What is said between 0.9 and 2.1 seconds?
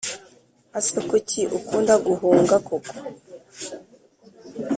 kuki ukunda